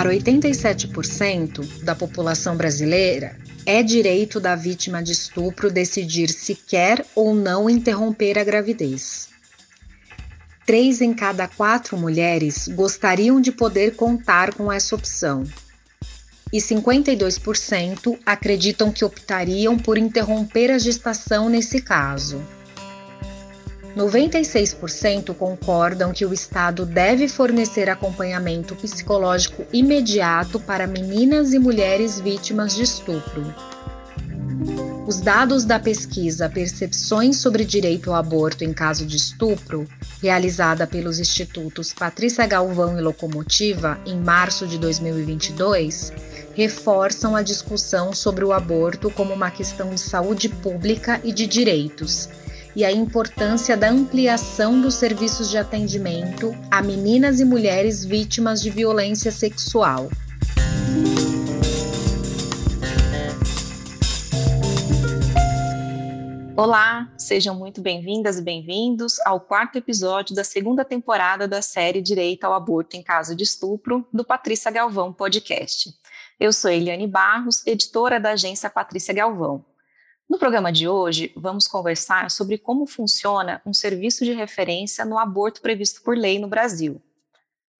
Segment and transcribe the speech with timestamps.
[0.00, 3.36] Para 87% da população brasileira,
[3.66, 9.28] é direito da vítima de estupro decidir se quer ou não interromper a gravidez.
[10.64, 15.44] Três em cada quatro mulheres gostariam de poder contar com essa opção.
[16.50, 22.42] E 52% acreditam que optariam por interromper a gestação nesse caso.
[23.96, 32.74] 96% concordam que o Estado deve fornecer acompanhamento psicológico imediato para meninas e mulheres vítimas
[32.74, 33.42] de estupro.
[35.06, 39.88] Os dados da pesquisa Percepções sobre Direito ao Aborto em Caso de Estupro,
[40.22, 46.12] realizada pelos institutos Patrícia Galvão e Locomotiva em março de 2022,
[46.54, 52.28] reforçam a discussão sobre o aborto como uma questão de saúde pública e de direitos
[52.74, 58.70] e a importância da ampliação dos serviços de atendimento a meninas e mulheres vítimas de
[58.70, 60.08] violência sexual.
[66.56, 72.44] Olá, sejam muito bem-vindas e bem-vindos ao quarto episódio da segunda temporada da série Direito
[72.44, 75.90] ao Aborto em Caso de Estupro, do Patrícia Galvão Podcast.
[76.38, 79.69] Eu sou Eliane Barros, editora da agência Patrícia Galvão.
[80.30, 85.60] No programa de hoje, vamos conversar sobre como funciona um serviço de referência no aborto
[85.60, 87.02] previsto por lei no Brasil.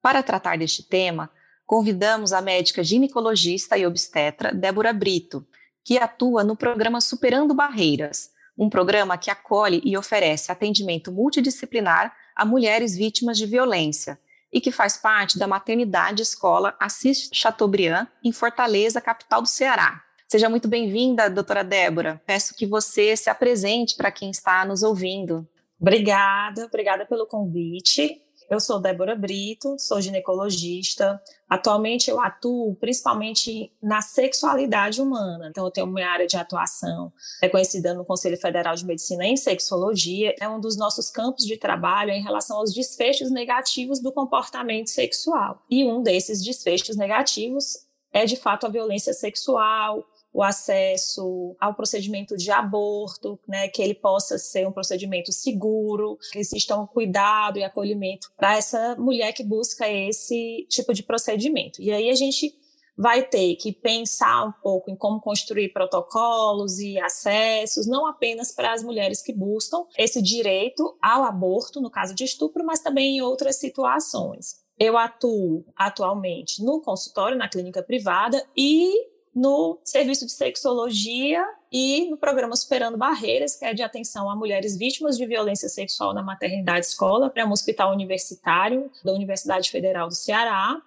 [0.02, 1.30] Para tratar deste tema,
[1.64, 5.46] convidamos a médica ginecologista e obstetra Débora Brito,
[5.84, 12.44] que atua no programa Superando Barreiras, um programa que acolhe e oferece atendimento multidisciplinar a
[12.44, 14.18] mulheres vítimas de violência
[14.52, 20.02] e que faz parte da maternidade escola Assis Chateaubriand, em Fortaleza, capital do Ceará.
[20.30, 22.22] Seja muito bem-vinda, doutora Débora.
[22.24, 25.44] Peço que você se apresente para quem está nos ouvindo.
[25.80, 28.22] Obrigada, obrigada pelo convite.
[28.48, 31.20] Eu sou Débora Brito, sou ginecologista.
[31.48, 35.48] Atualmente eu atuo principalmente na sexualidade humana.
[35.50, 40.36] Então eu tenho minha área de atuação reconhecida no Conselho Federal de Medicina em Sexologia.
[40.38, 45.60] É um dos nossos campos de trabalho em relação aos desfechos negativos do comportamento sexual.
[45.68, 47.78] E um desses desfechos negativos
[48.12, 53.94] é de fato a violência sexual, o acesso ao procedimento de aborto, né, que ele
[53.94, 59.42] possa ser um procedimento seguro, que exista um cuidado e acolhimento para essa mulher que
[59.42, 61.82] busca esse tipo de procedimento.
[61.82, 62.54] E aí a gente
[62.96, 68.74] vai ter que pensar um pouco em como construir protocolos e acessos, não apenas para
[68.74, 73.22] as mulheres que buscam esse direito ao aborto, no caso de estupro, mas também em
[73.22, 74.60] outras situações.
[74.78, 78.92] Eu atuo atualmente no consultório, na clínica privada e
[79.34, 84.76] no serviço de sexologia e no programa Superando Barreiras, que é de atenção a mulheres
[84.76, 90.14] vítimas de violência sexual na maternidade escola, para um hospital universitário da Universidade Federal do
[90.14, 90.80] Ceará.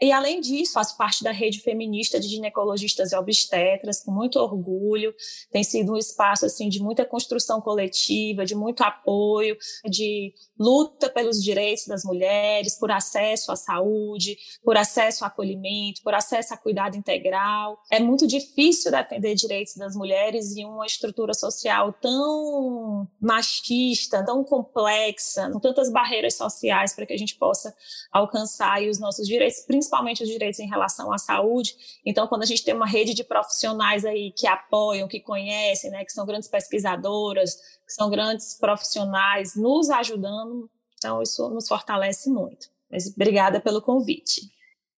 [0.00, 5.14] E, além disso, faço parte da rede feminista de ginecologistas e obstetras, com muito orgulho.
[5.50, 9.56] Tem sido um espaço assim de muita construção coletiva, de muito apoio,
[9.88, 16.12] de luta pelos direitos das mulheres, por acesso à saúde, por acesso ao acolhimento, por
[16.12, 17.78] acesso a cuidado integral.
[17.90, 25.50] É muito difícil defender direitos das mulheres em uma estrutura social tão machista, tão complexa,
[25.50, 27.74] com tantas barreiras sociais para que a gente possa
[28.12, 31.74] alcançar os nossos direitos, principalmente os direitos em relação à saúde.
[32.04, 36.04] Então, quando a gente tem uma rede de profissionais aí que apoiam, que conhecem, né,
[36.04, 37.54] que são grandes pesquisadoras,
[37.86, 42.68] que são grandes profissionais nos ajudando, então isso nos fortalece muito.
[42.90, 44.54] Mas obrigada pelo convite.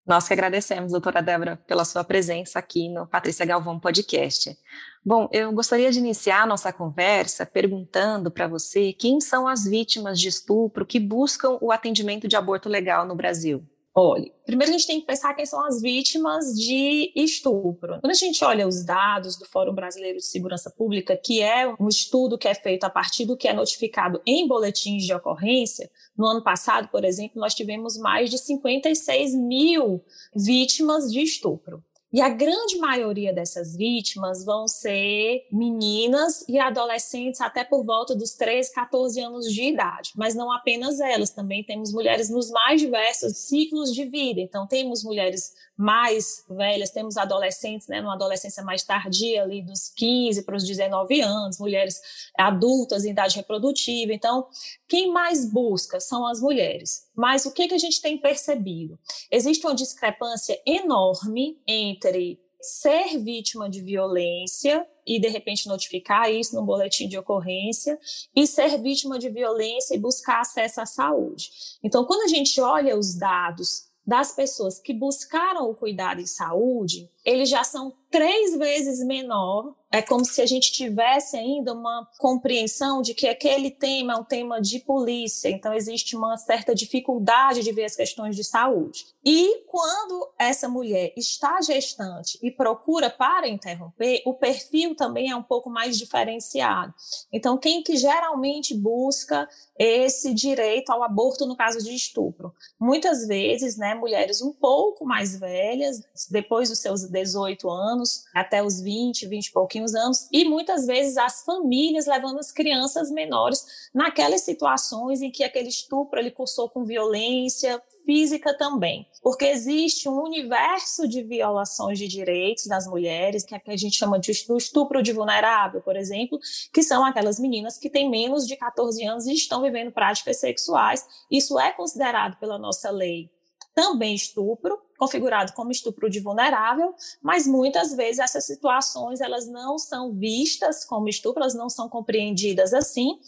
[0.07, 4.57] Nós que agradecemos, doutora Débora, pela sua presença aqui no Patrícia Galvão Podcast.
[5.05, 10.29] Bom, eu gostaria de iniciar nossa conversa perguntando para você quem são as vítimas de
[10.29, 13.67] estupro que buscam o atendimento de aborto legal no Brasil.
[13.99, 17.99] Olhe, primeiro a gente tem que pensar quem são as vítimas de estupro.
[17.99, 21.87] Quando a gente olha os dados do Fórum Brasileiro de Segurança Pública, que é um
[21.87, 26.27] estudo que é feito a partir do que é notificado em boletins de ocorrência, no
[26.27, 30.05] ano passado, por exemplo, nós tivemos mais de 56 mil
[30.35, 31.83] vítimas de estupro.
[32.11, 38.33] E a grande maioria dessas vítimas vão ser meninas e adolescentes até por volta dos
[38.33, 40.11] 13, 14 anos de idade.
[40.15, 44.39] Mas não apenas elas, também temos mulheres nos mais diversos ciclos de vida.
[44.39, 50.43] Então, temos mulheres mais velhas, temos adolescentes, né, numa adolescência mais tardia, ali dos 15
[50.43, 52.01] para os 19 anos, mulheres
[52.35, 54.11] adultas em idade reprodutiva.
[54.11, 54.47] Então,
[54.87, 57.07] quem mais busca são as mulheres.
[57.15, 58.97] Mas o que, que a gente tem percebido?
[59.29, 66.65] Existe uma discrepância enorme entre ser vítima de violência e de repente notificar isso no
[66.65, 67.97] boletim de ocorrência
[68.35, 71.49] e ser vítima de violência e buscar acesso à saúde.
[71.83, 77.11] Então, quando a gente olha os dados das pessoas que buscaram o cuidado em saúde,
[77.25, 79.75] eles já são três vezes menor.
[79.89, 84.23] É como se a gente tivesse ainda uma compreensão de que aquele tema é um
[84.23, 89.05] tema de polícia, então existe uma certa dificuldade de ver as questões de saúde.
[89.23, 95.43] E quando essa mulher está gestante e procura para interromper, o perfil também é um
[95.43, 96.93] pouco mais diferenciado.
[97.31, 99.47] Então, quem que geralmente busca
[99.79, 102.53] esse direito ao aborto no caso de estupro?
[102.77, 108.81] Muitas vezes, né, mulheres um pouco mais velhas, depois dos seus 18 anos, até os
[108.81, 114.41] 20, 20 e pouquinhos anos, e muitas vezes as famílias levando as crianças menores naquelas
[114.41, 121.05] situações em que aquele estupro ele cursou com violência, física também, porque existe um universo
[121.07, 125.11] de violações de direitos das mulheres, que, é que a gente chama de estupro de
[125.11, 126.39] vulnerável, por exemplo,
[126.73, 131.05] que são aquelas meninas que têm menos de 14 anos e estão vivendo práticas sexuais.
[131.29, 133.29] Isso é considerado pela nossa lei
[133.75, 140.11] também estupro, configurado como estupro de vulnerável, mas muitas vezes essas situações elas não são
[140.11, 143.19] vistas como estupro, elas não são compreendidas assim,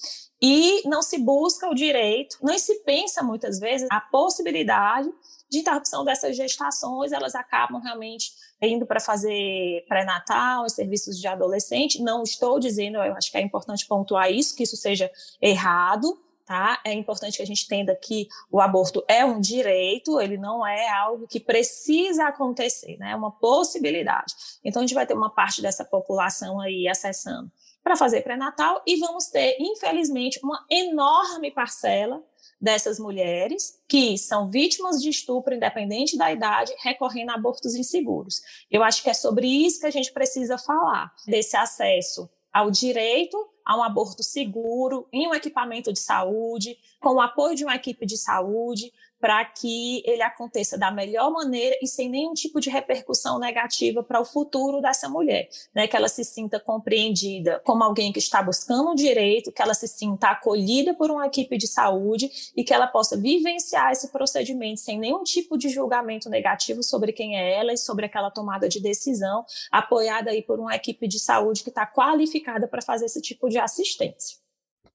[0.41, 5.09] e não se busca o direito, não se pensa muitas vezes a possibilidade
[5.49, 8.31] de interrupção dessas gestações, elas acabam realmente
[8.61, 12.01] indo para fazer pré-natal, serviços de adolescente.
[12.01, 15.11] Não estou dizendo, eu acho que é importante pontuar isso, que isso seja
[15.41, 16.17] errado,
[16.49, 16.81] tá?
[16.83, 20.89] É importante que a gente entenda que o aborto é um direito, ele não é
[20.89, 23.11] algo que precisa acontecer, né?
[23.11, 24.33] É uma possibilidade.
[24.65, 27.51] Então a gente vai ter uma parte dessa população aí acessando
[27.83, 32.19] para fazer pré-natal e vamos ter, infelizmente, uma enorme parcela
[32.59, 38.41] dessas mulheres que são vítimas de estupro, independente da idade, recorrendo a abortos inseguros.
[38.71, 43.37] Eu acho que é sobre isso que a gente precisa falar, desse acesso ao direito
[43.65, 48.05] a um aborto seguro, em um equipamento de saúde, com o apoio de uma equipe
[48.05, 53.37] de saúde, para que ele aconteça da melhor maneira e sem nenhum tipo de repercussão
[53.37, 55.87] negativa para o futuro dessa mulher, né?
[55.87, 59.87] Que ela se sinta compreendida como alguém que está buscando um direito, que ela se
[59.87, 64.97] sinta acolhida por uma equipe de saúde e que ela possa vivenciar esse procedimento sem
[64.97, 69.45] nenhum tipo de julgamento negativo sobre quem é ela e sobre aquela tomada de decisão,
[69.71, 73.57] apoiada aí por uma equipe de saúde que está qualificada para fazer esse tipo de
[73.57, 74.48] assistência.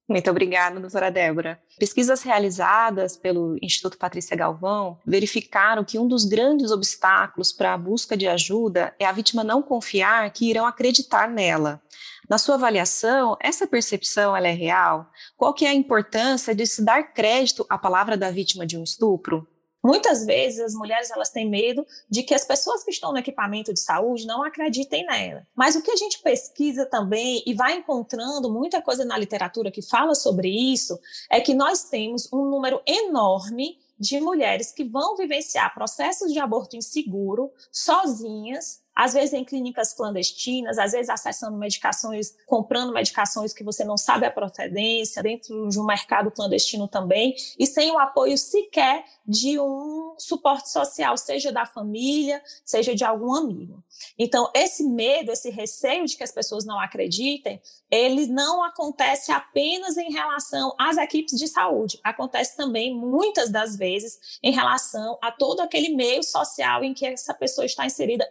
[0.06, 1.58] Muito obrigada, doutora Débora.
[1.78, 8.14] Pesquisas realizadas pelo Instituto Patrícia Galvão verificaram que um dos grandes obstáculos para a busca
[8.14, 11.82] de ajuda é a vítima não confiar que irão acreditar nela.
[12.28, 15.10] Na sua avaliação, essa percepção é real?
[15.38, 18.84] Qual que é a importância de se dar crédito à palavra da vítima de um
[18.84, 19.48] estupro?
[19.84, 23.74] Muitas vezes as mulheres elas têm medo de que as pessoas que estão no equipamento
[23.74, 25.46] de saúde não acreditem nela.
[25.54, 29.82] Mas o que a gente pesquisa também e vai encontrando muita coisa na literatura que
[29.82, 30.98] fala sobre isso
[31.28, 36.76] é que nós temos um número enorme de mulheres que vão vivenciar processos de aborto
[36.76, 43.84] inseguro sozinhas às vezes em clínicas clandestinas, às vezes acessando medicações, comprando medicações que você
[43.84, 49.04] não sabe a procedência, dentro de um mercado clandestino também, e sem o apoio sequer
[49.26, 53.82] de um suporte social, seja da família, seja de algum amigo.
[54.18, 57.60] Então, esse medo, esse receio de que as pessoas não acreditem,
[57.90, 64.38] ele não acontece apenas em relação às equipes de saúde, acontece também, muitas das vezes,
[64.42, 68.30] em relação a todo aquele meio social em que essa pessoa está inserida,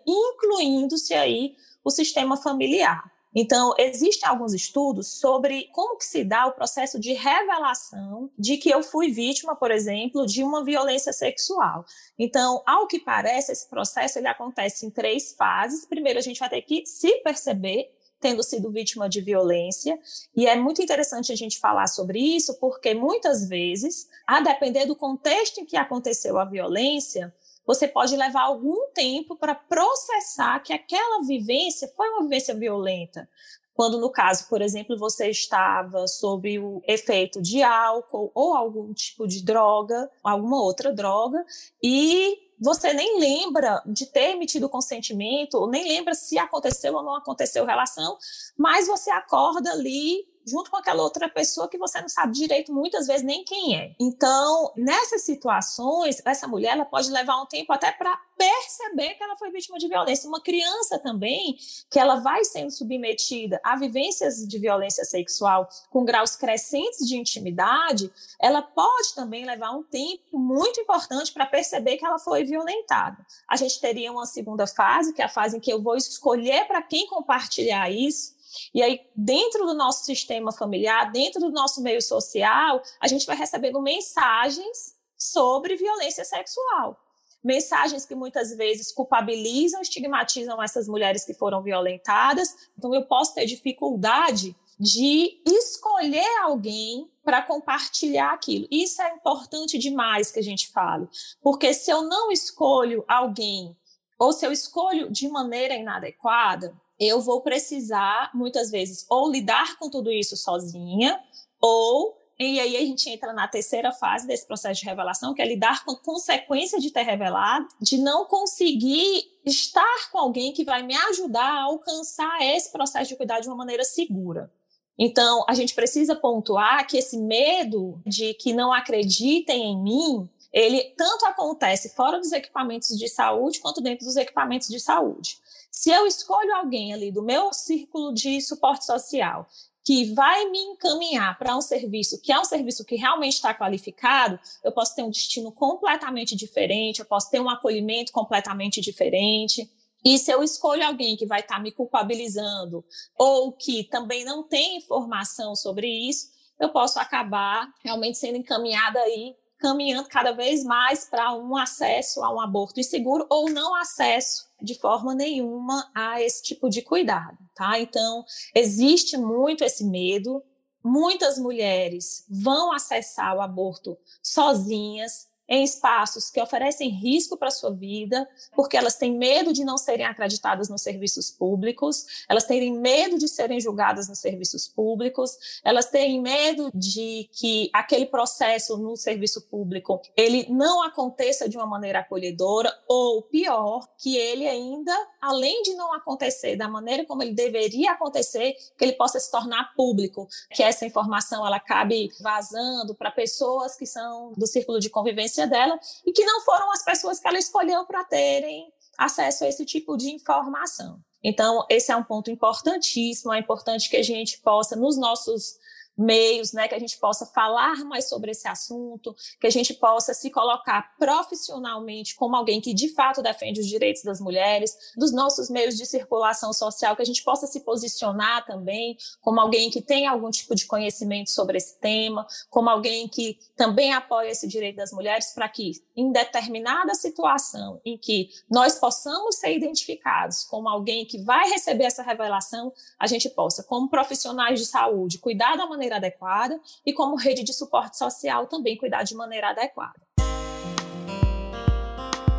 [0.54, 3.04] incluindo-se aí o sistema familiar.
[3.36, 8.70] Então, existem alguns estudos sobre como que se dá o processo de revelação de que
[8.70, 11.84] eu fui vítima, por exemplo, de uma violência sexual.
[12.18, 15.84] Então, ao que parece, esse processo ele acontece em três fases.
[15.88, 20.00] Primeiro, a gente vai ter que se perceber tendo sido vítima de violência.
[20.34, 24.96] E é muito interessante a gente falar sobre isso, porque muitas vezes, a depender do
[24.96, 27.34] contexto em que aconteceu a violência,
[27.66, 33.28] você pode levar algum tempo para processar que aquela vivência foi uma vivência violenta.
[33.74, 39.28] Quando, no caso, por exemplo, você estava sob o efeito de álcool ou algum tipo
[39.28, 41.44] de droga, alguma outra droga,
[41.82, 47.16] e você nem lembra de ter emitido consentimento, ou nem lembra se aconteceu ou não
[47.16, 48.18] aconteceu relação,
[48.56, 53.08] mas você acorda ali junto com aquela outra pessoa que você não sabe direito muitas
[53.08, 53.96] vezes nem quem é.
[54.00, 59.36] Então, nessas situações, essa mulher ela pode levar um tempo até para perceber que ela
[59.36, 60.28] foi vítima de violência.
[60.28, 61.56] Uma criança também,
[61.90, 68.12] que ela vai sendo submetida a vivências de violência sexual com graus crescentes de intimidade,
[68.40, 73.18] ela pode também levar um tempo muito importante para perceber que ela foi violentada.
[73.48, 76.66] A gente teria uma segunda fase, que é a fase em que eu vou escolher
[76.68, 78.34] para quem compartilhar isso,
[78.74, 83.36] e aí, dentro do nosso sistema familiar, dentro do nosso meio social, a gente vai
[83.36, 87.00] recebendo mensagens sobre violência sexual.
[87.44, 92.56] mensagens que muitas vezes culpabilizam, estigmatizam essas mulheres que foram violentadas.
[92.78, 98.68] Então, eu posso ter dificuldade de escolher alguém para compartilhar aquilo.
[98.72, 101.08] Isso é importante demais que a gente fale,
[101.42, 103.76] porque se eu não escolho alguém
[104.20, 109.90] ou se eu escolho de maneira inadequada, eu vou precisar muitas vezes ou lidar com
[109.90, 111.20] tudo isso sozinha
[111.62, 115.48] ou e aí a gente entra na terceira fase desse processo de revelação, que é
[115.48, 120.82] lidar com a consequência de ter revelado, de não conseguir estar com alguém que vai
[120.82, 124.52] me ajudar a alcançar esse processo de cuidar de uma maneira segura.
[124.98, 130.94] Então, a gente precisa pontuar que esse medo de que não acreditem em mim, ele
[130.98, 135.38] tanto acontece fora dos equipamentos de saúde quanto dentro dos equipamentos de saúde.
[135.74, 139.50] Se eu escolho alguém ali do meu círculo de suporte social
[139.84, 144.40] que vai me encaminhar para um serviço que é um serviço que realmente está qualificado,
[144.64, 149.68] eu posso ter um destino completamente diferente, eu posso ter um acolhimento completamente diferente.
[150.06, 152.86] E se eu escolho alguém que vai estar tá me culpabilizando
[153.18, 156.28] ou que também não tem informação sobre isso,
[156.60, 162.34] eu posso acabar realmente sendo encaminhada aí, caminhando cada vez mais para um acesso a
[162.34, 167.80] um aborto inseguro ou não acesso de forma nenhuma a esse tipo de cuidado, tá?
[167.80, 170.44] Então, existe muito esse medo.
[170.84, 177.72] Muitas mulheres vão acessar o aborto sozinhas, em espaços que oferecem risco para a sua
[177.72, 183.20] vida, porque elas têm medo de não serem acreditadas nos serviços públicos, elas têm medo
[183.20, 189.42] de serem julgadas nos serviços públicos, elas têm medo de que aquele processo no serviço
[189.48, 195.76] público ele não aconteça de uma maneira acolhedora ou pior, que ele ainda, além de
[195.76, 200.64] não acontecer da maneira como ele deveria acontecer, que ele possa se tornar público, que
[200.64, 206.12] essa informação ela acabe vazando para pessoas que são do círculo de convivência dela e
[206.12, 210.12] que não foram as pessoas que ela escolheu para terem acesso a esse tipo de
[210.12, 211.00] informação.
[211.24, 213.34] Então, esse é um ponto importantíssimo.
[213.34, 215.58] É importante que a gente possa, nos nossos
[215.98, 220.14] meios, né, que a gente possa falar mais sobre esse assunto, que a gente possa
[220.14, 225.50] se colocar profissionalmente como alguém que de fato defende os direitos das mulheres, dos nossos
[225.50, 230.08] meios de circulação social, que a gente possa se posicionar também como alguém que tem
[230.08, 234.92] algum tipo de conhecimento sobre esse tema, como alguém que também apoia esse direito das
[234.92, 241.22] mulheres, para que em determinada situação em que nós possamos ser identificados como alguém que
[241.22, 245.98] vai receber essa revelação, a gente possa, como profissionais de saúde, cuidar da maneira maneira
[245.98, 250.02] adequada e como rede de suporte social também cuidar de maneira adequada.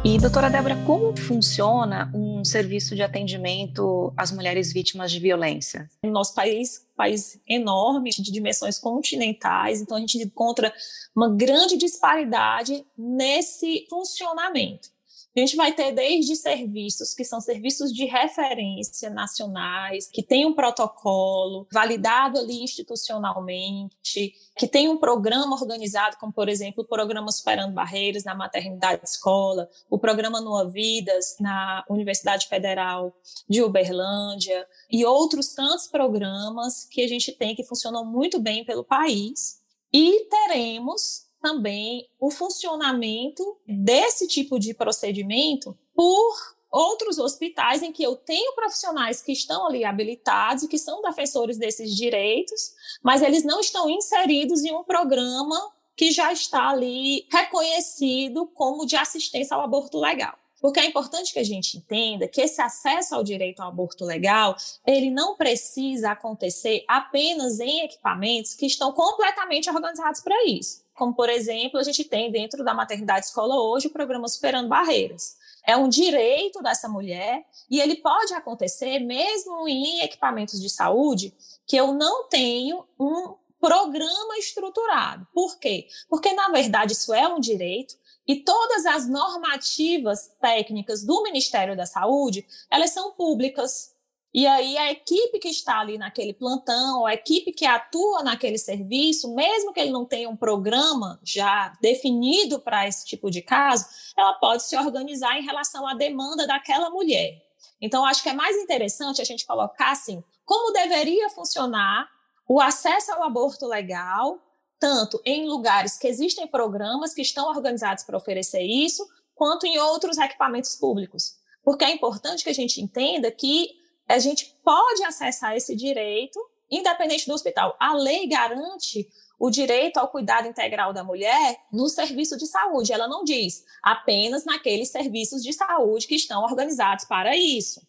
[0.07, 5.89] E, doutora Débora, como funciona um serviço de atendimento às mulheres vítimas de violência?
[6.03, 10.71] No nosso país, país enorme, de dimensões continentais, então a gente encontra
[11.17, 14.94] uma grande disparidade nesse funcionamento.
[15.37, 20.55] A gente vai ter desde serviços que são serviços de referência nacionais, que tem um
[20.55, 27.75] protocolo validado ali institucionalmente, que tem um programa organizado, como por exemplo o programa Superando
[27.75, 33.13] Barreiras na maternidade escola, o programa Nua Vidas na Universidade Federal
[33.49, 38.85] de Uberlândia e outros tantos programas que a gente tem que funcionam muito bem pelo
[38.85, 39.61] país.
[39.93, 48.17] E teremos também o funcionamento desse tipo de procedimento por outros hospitais em que eu
[48.17, 52.73] tenho profissionais que estão ali habilitados e que são defensores desses direitos,
[53.03, 58.97] mas eles não estão inseridos em um programa que já está ali reconhecido como de
[58.97, 60.39] assistência ao aborto legal.
[60.63, 64.57] Porque é importante que a gente entenda que esse acesso ao direito ao aborto legal,
[64.87, 71.29] ele não precisa acontecer apenas em equipamentos que estão completamente organizados para isso como por
[71.29, 75.37] exemplo, a gente tem dentro da maternidade escola hoje o programa Superando Barreiras.
[75.67, 81.35] É um direito dessa mulher e ele pode acontecer mesmo em equipamentos de saúde
[81.67, 85.27] que eu não tenho um programa estruturado.
[85.33, 85.89] Por quê?
[86.09, 87.95] Porque na verdade isso é um direito
[88.27, 93.94] e todas as normativas técnicas do Ministério da Saúde, elas são públicas.
[94.35, 99.33] E aí a equipe que está ali naquele plantão, a equipe que atua naquele serviço,
[99.33, 103.87] mesmo que ele não tenha um programa já definido para esse tipo de caso,
[104.19, 107.41] ela pode se organizar em relação à demanda daquela mulher.
[107.81, 112.09] Então, acho que é mais interessante a gente colocar assim, como deveria funcionar
[112.49, 114.41] o acesso ao aborto legal,
[114.81, 120.19] tanto em lugares que existem programas que estão organizados para oferecer isso, quanto em outros
[120.19, 121.37] equipamentos públicos.
[121.63, 126.39] Porque é importante que a gente entenda que a gente pode acessar esse direito
[126.71, 127.77] independente do hospital.
[127.79, 129.09] A lei garante
[129.39, 132.93] o direito ao cuidado integral da mulher no serviço de saúde.
[132.93, 137.81] Ela não diz apenas naqueles serviços de saúde que estão organizados para isso.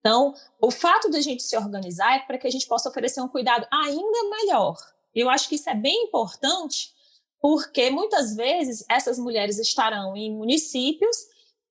[0.00, 3.20] Então, o fato de a gente se organizar é para que a gente possa oferecer
[3.20, 4.76] um cuidado ainda melhor.
[5.14, 6.92] Eu acho que isso é bem importante,
[7.40, 11.16] porque muitas vezes essas mulheres estarão em municípios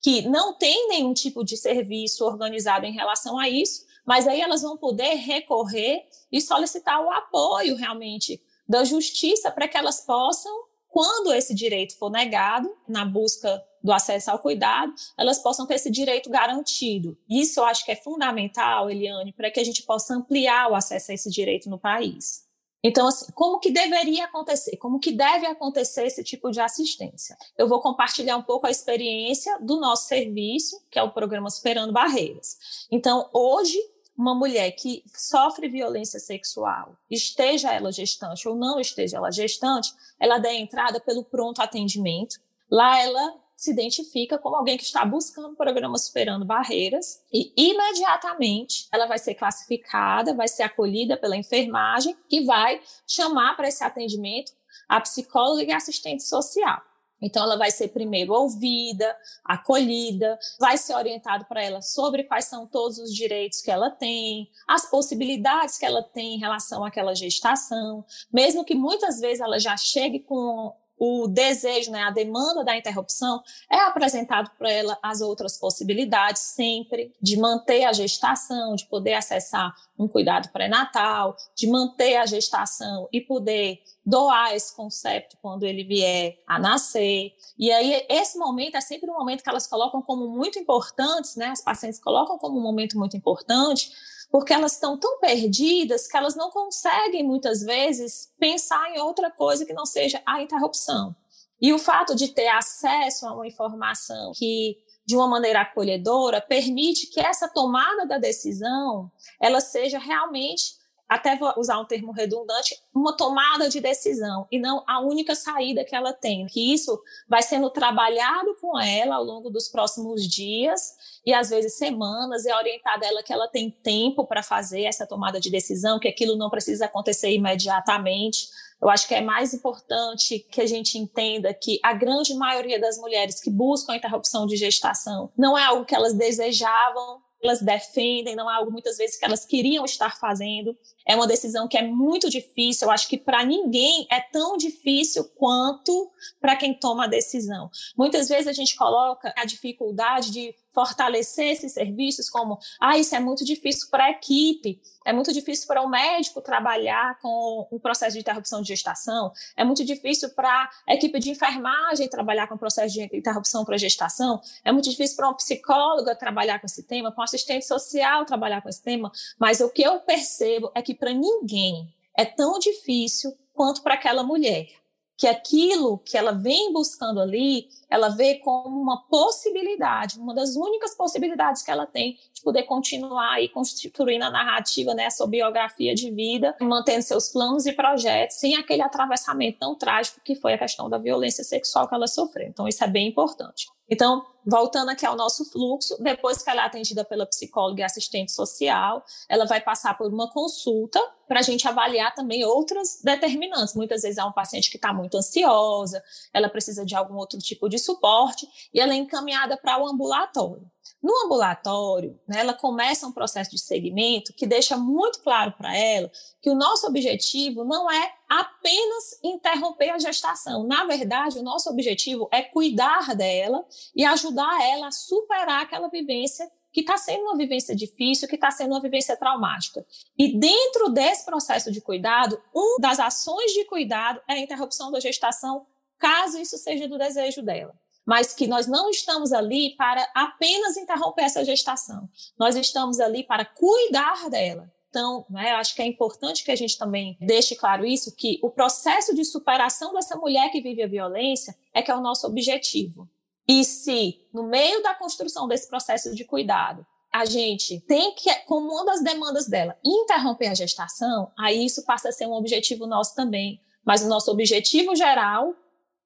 [0.02, 4.62] que não têm nenhum tipo de serviço organizado em relação a isso, mas aí elas
[4.62, 10.52] vão poder recorrer e solicitar o apoio realmente da justiça para que elas possam,
[10.88, 15.90] quando esse direito for negado, na busca do acesso ao cuidado, elas possam ter esse
[15.90, 17.18] direito garantido.
[17.30, 21.12] Isso eu acho que é fundamental, Eliane, para que a gente possa ampliar o acesso
[21.12, 22.46] a esse direito no país.
[22.84, 24.78] Então, assim, como que deveria acontecer?
[24.78, 27.38] Como que deve acontecer esse tipo de assistência?
[27.58, 31.94] Eu vou compartilhar um pouco a experiência do nosso serviço, que é o programa Superando
[31.94, 32.88] Barreiras.
[32.92, 33.78] Então, hoje,
[34.18, 40.38] uma mulher que sofre violência sexual, esteja ela gestante ou não esteja ela gestante, ela
[40.38, 42.40] dá entrada pelo pronto atendimento.
[42.70, 48.88] Lá ela se identifica como alguém que está buscando o programa Superando Barreiras e imediatamente
[48.92, 54.52] ela vai ser classificada, vai ser acolhida pela enfermagem que vai chamar para esse atendimento
[54.90, 56.82] a psicóloga e assistente social.
[57.22, 59.16] Então, ela vai ser primeiro ouvida,
[59.46, 64.50] acolhida, vai ser orientado para ela sobre quais são todos os direitos que ela tem,
[64.68, 68.04] as possibilidades que ela tem em relação àquela gestação,
[68.34, 73.42] mesmo que muitas vezes ela já chegue com o desejo, né, a demanda da interrupção,
[73.72, 79.74] é apresentado para ela as outras possibilidades sempre de manter a gestação, de poder acessar
[79.98, 86.38] um cuidado pré-natal, de manter a gestação e poder doar esse conceito quando ele vier
[86.46, 87.34] a nascer.
[87.58, 91.48] E aí esse momento é sempre um momento que elas colocam como muito importante, né?
[91.48, 93.92] As pacientes colocam como um momento muito importante,
[94.32, 99.66] porque elas estão tão perdidas que elas não conseguem muitas vezes pensar em outra coisa
[99.66, 101.14] que não seja a interrupção.
[101.62, 107.08] E o fato de ter acesso a uma informação que de uma maneira acolhedora permite
[107.08, 110.81] que essa tomada da decisão ela seja realmente
[111.12, 115.84] até vou usar um termo redundante, uma tomada de decisão e não a única saída
[115.84, 116.48] que ela tem.
[116.48, 116.98] Que isso
[117.28, 120.94] vai sendo trabalhado com ela ao longo dos próximos dias
[121.26, 125.38] e às vezes semanas, e orientada ela que ela tem tempo para fazer essa tomada
[125.38, 128.48] de decisão, que aquilo não precisa acontecer imediatamente.
[128.82, 132.98] Eu acho que é mais importante que a gente entenda que a grande maioria das
[132.98, 138.36] mulheres que buscam a interrupção de gestação não é algo que elas desejavam elas defendem,
[138.36, 140.78] não é algo muitas vezes que elas queriam estar fazendo.
[141.08, 142.88] É uma decisão que é muito difícil.
[142.88, 147.70] Eu acho que para ninguém é tão difícil quanto para quem toma a decisão.
[147.98, 153.20] Muitas vezes a gente coloca a dificuldade de fortalecer esses serviços, como, ah, isso é
[153.20, 157.80] muito difícil para a equipe, é muito difícil para o um médico trabalhar com o
[157.80, 162.56] processo de interrupção de gestação, é muito difícil para a equipe de enfermagem trabalhar com
[162.56, 166.84] o processo de interrupção para gestação, é muito difícil para uma psicóloga trabalhar com esse
[166.84, 170.82] tema, para um assistente social trabalhar com esse tema, mas o que eu percebo é
[170.82, 174.81] que para ninguém é tão difícil quanto para aquela mulher
[175.22, 180.96] que aquilo que ela vem buscando ali, ela vê como uma possibilidade, uma das únicas
[180.96, 186.10] possibilidades que ela tem de poder continuar aí construindo a narrativa, né, sua biografia de
[186.10, 190.90] vida, mantendo seus planos e projetos, sem aquele atravessamento tão trágico que foi a questão
[190.90, 192.48] da violência sexual que ela sofreu.
[192.48, 193.68] Então, isso é bem importante.
[193.92, 198.32] Então, voltando aqui ao nosso fluxo, depois que ela é atendida pela psicóloga e assistente
[198.32, 203.76] social, ela vai passar por uma consulta para a gente avaliar também outras determinantes.
[203.76, 206.02] Muitas vezes é um paciente que está muito ansiosa,
[206.34, 210.66] ela precisa de algum outro tipo de suporte e ela é encaminhada para o ambulatório.
[211.02, 216.12] No ambulatório, né, ela começa um processo de segmento que deixa muito claro para ela
[216.42, 220.66] que o nosso objetivo não é apenas interromper a gestação.
[220.68, 223.66] Na verdade, o nosso objetivo é cuidar dela
[223.96, 228.50] e ajudar ela a superar aquela vivência que está sendo uma vivência difícil, que está
[228.50, 229.86] sendo uma vivência traumática.
[230.18, 235.00] E dentro desse processo de cuidado, uma das ações de cuidado é a interrupção da
[235.00, 235.66] gestação,
[236.00, 237.74] caso isso seja do desejo dela
[238.06, 242.10] mas que nós não estamos ali para apenas interromper essa gestação.
[242.38, 244.72] Nós estamos ali para cuidar dela.
[244.90, 248.50] Então, né, acho que é importante que a gente também deixe claro isso, que o
[248.50, 253.10] processo de superação dessa mulher que vive a violência é que é o nosso objetivo.
[253.48, 258.72] E se, no meio da construção desse processo de cuidado, a gente tem que, como
[258.72, 263.16] uma das demandas dela, interromper a gestação, aí isso passa a ser um objetivo nosso
[263.16, 263.62] também.
[263.86, 265.56] Mas o nosso objetivo geral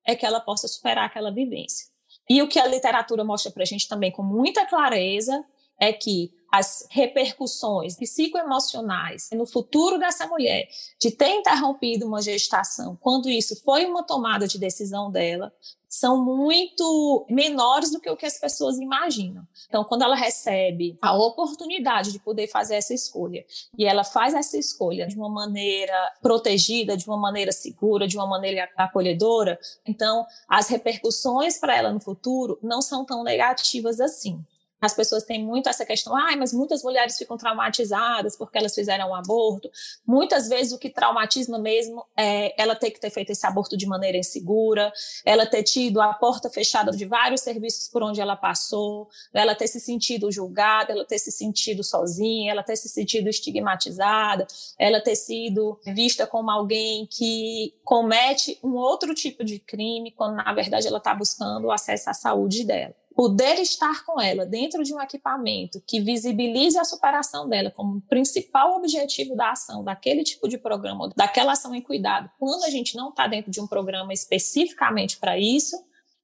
[0.05, 1.87] é que ela possa superar aquela vivência.
[2.29, 5.43] E o que a literatura mostra para a gente também com muita clareza
[5.79, 13.29] é que as repercussões psicoemocionais no futuro dessa mulher de ter interrompido uma gestação, quando
[13.29, 15.51] isso foi uma tomada de decisão dela,
[15.89, 19.45] são muito menores do que o que as pessoas imaginam.
[19.67, 23.45] Então, quando ela recebe a oportunidade de poder fazer essa escolha
[23.77, 28.27] e ela faz essa escolha de uma maneira protegida, de uma maneira segura, de uma
[28.27, 34.43] maneira acolhedora, então as repercussões para ela no futuro não são tão negativas assim.
[34.85, 39.09] As pessoas têm muito essa questão, ah, mas muitas mulheres ficam traumatizadas porque elas fizeram
[39.09, 39.67] um aborto.
[40.05, 43.87] Muitas vezes o que traumatiza mesmo é ela ter que ter feito esse aborto de
[43.87, 44.93] maneira insegura,
[45.25, 49.65] ela ter tido a porta fechada de vários serviços por onde ela passou, ela ter
[49.65, 54.45] se sentido julgada, ela ter se sentido sozinha, ela ter se sentido estigmatizada,
[54.77, 60.53] ela ter sido vista como alguém que comete um outro tipo de crime, quando na
[60.53, 64.93] verdade ela está buscando o acesso à saúde dela poder estar com ela dentro de
[64.93, 70.57] um equipamento que visibilize a superação dela como principal objetivo da ação daquele tipo de
[70.57, 75.17] programa, daquela ação em cuidado, quando a gente não está dentro de um programa especificamente
[75.17, 75.81] para isso,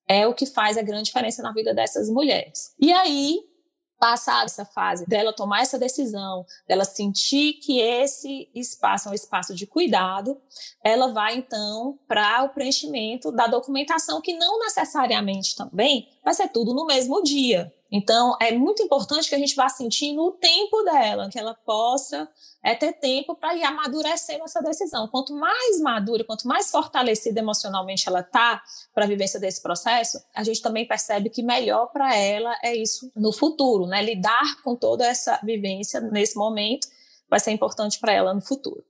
[0.07, 2.75] é o que faz a grande diferença na vida dessas mulheres.
[2.77, 3.39] E aí,
[4.01, 9.53] passar essa fase dela tomar essa decisão, dela sentir que esse espaço é um espaço
[9.53, 10.41] de cuidado,
[10.83, 16.73] ela vai então para o preenchimento da documentação que não necessariamente também vai ser tudo
[16.73, 17.71] no mesmo dia.
[17.91, 22.29] Então, é muito importante que a gente vá sentindo o tempo dela, que ela possa
[22.63, 25.09] é, ter tempo para ir amadurecendo essa decisão.
[25.09, 30.41] Quanto mais madura, quanto mais fortalecida emocionalmente ela está para a vivência desse processo, a
[30.41, 34.01] gente também percebe que melhor para ela é isso no futuro, né?
[34.01, 36.87] Lidar com toda essa vivência nesse momento
[37.29, 38.83] vai ser importante para ela no futuro.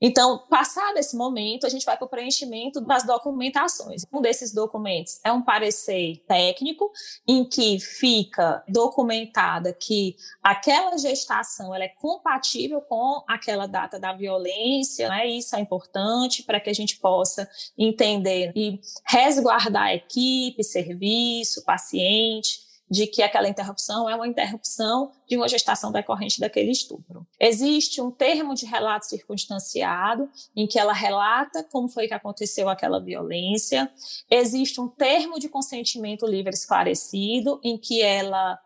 [0.00, 4.06] Então, passado esse momento, a gente vai para o preenchimento das documentações.
[4.10, 6.90] Um desses documentos é um parecer técnico,
[7.26, 15.08] em que fica documentada que aquela gestação ela é compatível com aquela data da violência,
[15.08, 15.26] né?
[15.26, 22.69] isso é importante para que a gente possa entender e resguardar a equipe, serviço, paciente
[22.90, 27.24] de que aquela interrupção é uma interrupção de uma gestação decorrente daquele estupro.
[27.38, 32.98] Existe um termo de relato circunstanciado em que ela relata como foi que aconteceu aquela
[32.98, 33.90] violência.
[34.28, 38.58] Existe um termo de consentimento livre esclarecido em que ela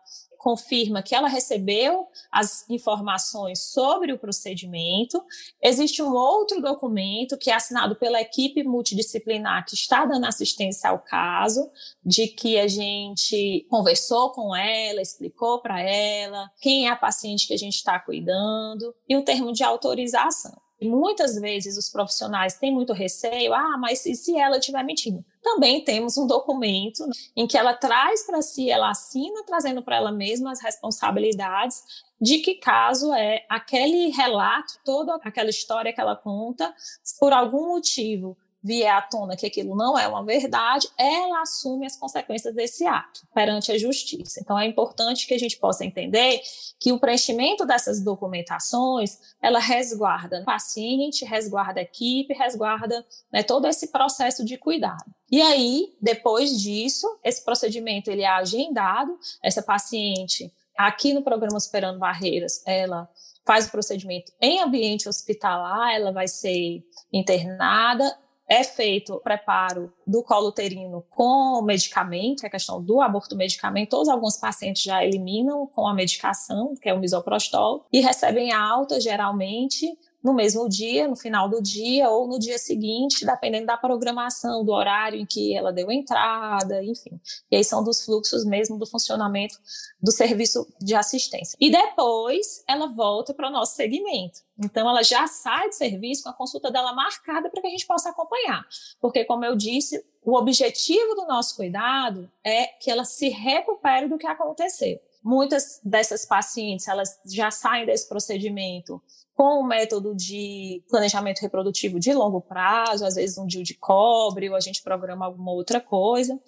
[0.45, 5.19] confirma que ela recebeu as informações sobre o procedimento.
[5.59, 10.99] Existe um outro documento que é assinado pela equipe multidisciplinar que está dando assistência ao
[10.99, 11.67] caso,
[12.05, 17.53] de que a gente conversou com ela, explicou para ela quem é a paciente que
[17.55, 20.64] a gente está cuidando, e o termo de autorização.
[20.85, 25.23] Muitas vezes os profissionais têm muito receio, ah, mas e se ela estiver mentindo?
[25.45, 30.11] também temos um documento em que ela traz para si, ela assina trazendo para ela
[30.11, 31.83] mesma as responsabilidades
[32.19, 36.73] de que caso é aquele relato, toda aquela história que ela conta,
[37.19, 41.95] por algum motivo vier à tona que aquilo não é uma verdade, ela assume as
[41.95, 44.39] consequências desse ato perante a justiça.
[44.41, 46.41] Então, é importante que a gente possa entender
[46.79, 53.67] que o preenchimento dessas documentações, ela resguarda o paciente, resguarda a equipe, resguarda né, todo
[53.67, 55.05] esse processo de cuidado.
[55.31, 61.99] E aí, depois disso, esse procedimento ele é agendado, essa paciente, aqui no programa Superando
[61.99, 63.07] Barreiras, ela
[63.45, 70.23] faz o procedimento em ambiente hospitalar, ela vai ser internada é feito o preparo do
[70.23, 74.11] colo uterino com medicamento, a questão do aborto medicamentoso.
[74.11, 79.97] Alguns pacientes já eliminam com a medicação, que é o misoprostol, e recebem alta, geralmente,
[80.25, 84.71] no mesmo dia, no final do dia ou no dia seguinte, dependendo da programação, do
[84.71, 87.21] horário em que ela deu entrada, enfim.
[87.51, 89.55] E aí são dos fluxos mesmo do funcionamento
[90.01, 91.55] do serviço de assistência.
[91.61, 94.39] E depois ela volta para o nosso segmento.
[94.57, 97.85] Então ela já sai do serviço com a consulta dela marcada para que a gente
[97.85, 98.65] possa acompanhar.
[98.99, 104.17] Porque, como eu disse, o objetivo do nosso cuidado é que ela se recupere do
[104.17, 104.99] que aconteceu.
[105.25, 109.01] Muitas dessas pacientes, elas já saem desse procedimento
[109.35, 114.49] com o método de planejamento reprodutivo de longo prazo, às vezes um DIU de cobre,
[114.49, 116.39] ou a gente programa alguma outra coisa.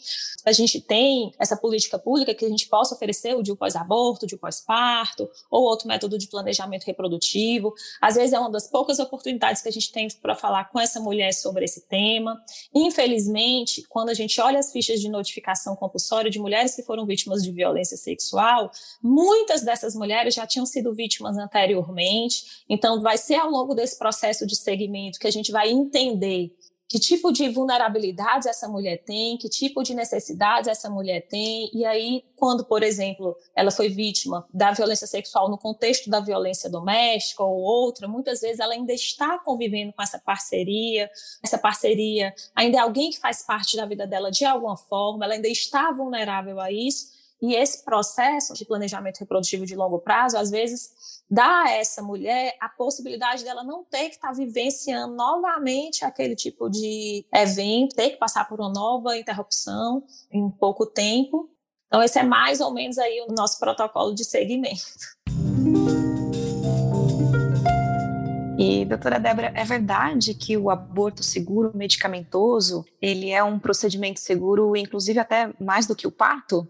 [0.45, 4.27] A gente tem essa política pública que a gente possa oferecer o DIU pós-aborto, o
[4.27, 7.73] DIU pós-parto, ou outro método de planejamento reprodutivo.
[8.01, 11.01] Às vezes é uma das poucas oportunidades que a gente tem para falar com essa
[11.01, 12.41] mulher sobre esse tema.
[12.73, 17.43] Infelizmente, quando a gente olha as fichas de notificação compulsória de mulheres que foram vítimas
[17.43, 18.66] de violência sexual,
[19.01, 24.45] muitas dessas mulheres já tinham sido vítimas anteriormente, então, vai ser ao longo desse processo
[24.45, 26.51] de segmento que a gente vai entender
[26.87, 31.83] que tipo de vulnerabilidades essa mulher tem, que tipo de necessidades essa mulher tem, e
[31.83, 37.43] aí, quando, por exemplo, ela foi vítima da violência sexual no contexto da violência doméstica
[37.43, 41.09] ou outra, muitas vezes ela ainda está convivendo com essa parceria,
[41.43, 45.33] essa parceria ainda é alguém que faz parte da vida dela de alguma forma, ela
[45.33, 50.49] ainda está vulnerável a isso, e esse processo de planejamento reprodutivo de longo prazo, às
[50.49, 56.03] vezes, dá a essa mulher a possibilidade dela não ter que estar tá vivenciando novamente
[56.03, 61.49] aquele tipo de evento, ter que passar por uma nova interrupção em pouco tempo.
[61.87, 64.81] Então, esse é mais ou menos aí o nosso protocolo de segmento.
[68.59, 74.75] E, doutora Débora, é verdade que o aborto seguro medicamentoso, ele é um procedimento seguro,
[74.75, 76.67] inclusive até mais do que o parto?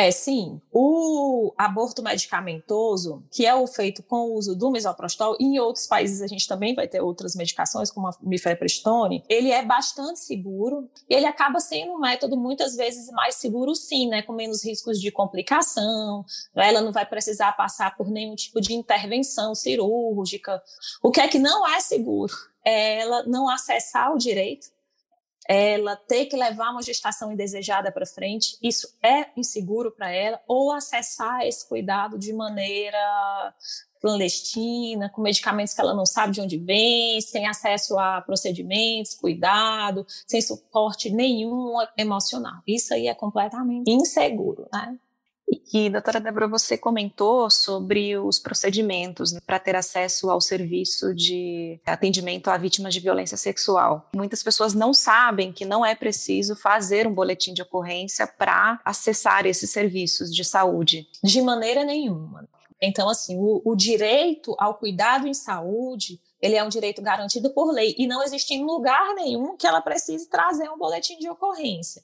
[0.00, 0.58] É, sim.
[0.72, 5.86] O aborto medicamentoso, que é o feito com o uso do misoprostol, e em outros
[5.86, 10.88] países a gente também vai ter outras medicações, como a mifepristone, ele é bastante seguro
[11.06, 14.98] e ele acaba sendo um método muitas vezes mais seguro sim, né, com menos riscos
[14.98, 16.24] de complicação,
[16.56, 16.70] né?
[16.70, 20.62] ela não vai precisar passar por nenhum tipo de intervenção cirúrgica.
[21.02, 22.32] O que é que não é seguro?
[22.64, 24.68] É ela não acessar o direito
[25.48, 30.72] ela ter que levar uma gestação indesejada para frente, isso é inseguro para ela, ou
[30.72, 33.54] acessar esse cuidado de maneira
[34.00, 40.06] clandestina, com medicamentos que ela não sabe de onde vem, sem acesso a procedimentos, cuidado,
[40.26, 42.62] sem suporte nenhum emocional.
[42.66, 44.98] Isso aí é completamente inseguro, né?
[45.72, 51.80] E, doutora Débora, você comentou sobre os procedimentos né, para ter acesso ao serviço de
[51.86, 54.08] atendimento a vítimas de violência sexual.
[54.14, 59.46] Muitas pessoas não sabem que não é preciso fazer um boletim de ocorrência para acessar
[59.46, 61.08] esses serviços de saúde.
[61.22, 62.48] De maneira nenhuma.
[62.82, 67.70] Então, assim, o, o direito ao cuidado em saúde ele é um direito garantido por
[67.70, 72.02] lei e não existe em lugar nenhum que ela precise trazer um boletim de ocorrência.